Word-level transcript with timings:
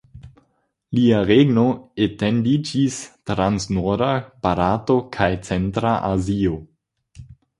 Lia 0.99 1.17
regno 1.31 1.65
etendiĝis 2.05 2.97
trans 3.31 3.67
norda 3.77 4.09
Barato 4.47 4.95
kaj 5.17 5.27
centra 5.51 5.93
Azio. 6.11 6.57